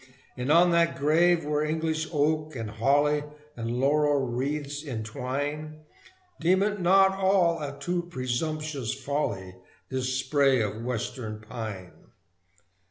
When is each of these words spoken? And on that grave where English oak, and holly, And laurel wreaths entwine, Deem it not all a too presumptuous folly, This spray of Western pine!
And 0.35 0.51
on 0.51 0.71
that 0.71 0.97
grave 0.97 1.45
where 1.45 1.61
English 1.63 2.07
oak, 2.11 2.55
and 2.55 2.71
holly, 2.71 3.23
And 3.55 3.69
laurel 3.79 4.25
wreaths 4.25 4.83
entwine, 4.83 5.81
Deem 6.39 6.63
it 6.63 6.81
not 6.81 7.13
all 7.13 7.61
a 7.61 7.77
too 7.77 8.07
presumptuous 8.09 8.95
folly, 8.95 9.57
This 9.89 10.11
spray 10.15 10.59
of 10.59 10.81
Western 10.81 11.39
pine! 11.41 11.91